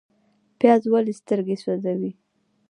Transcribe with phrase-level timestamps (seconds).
[0.59, 2.11] پیاز ولې سترګې سوځوي؟